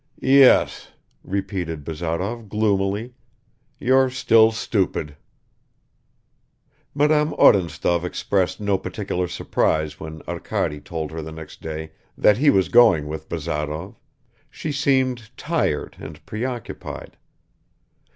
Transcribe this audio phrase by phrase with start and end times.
[0.23, 0.87] "Yes,"
[1.23, 3.13] repeated Bazarov gloomily.
[3.79, 5.15] "You're still stupid."
[6.95, 12.49] Madame Odintsov expressed no particular surprise when Arkady told her the next day that he
[12.49, 13.93] was going with Bazarov;
[14.49, 17.15] she seemed tired and preoccupied.